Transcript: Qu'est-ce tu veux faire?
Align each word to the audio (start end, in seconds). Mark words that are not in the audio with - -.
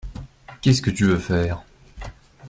Qu'est-ce 0.63 0.81
tu 0.89 1.05
veux 1.05 1.19
faire? 1.19 1.61